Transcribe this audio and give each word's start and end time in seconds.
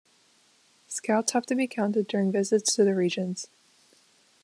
Scouts 0.87 1.33
have 1.33 1.45
to 1.45 1.53
be 1.53 1.67
counted 1.67 2.07
during 2.07 2.31
visits 2.31 2.73
to 2.73 2.83
the 2.83 2.95
regions. 2.95 3.47